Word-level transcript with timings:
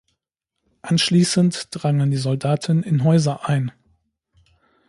Anschließend 0.81 1.67
drangen 1.69 2.09
die 2.09 2.17
Soldaten 2.17 2.81
in 2.81 3.03
Häuser 3.03 3.47
ein. 3.47 3.71